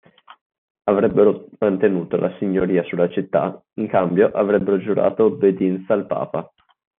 [0.85, 6.51] Avrebbero mantenuto la signoria sulla città, in cambio avrebbero giurato obbedienza al papa.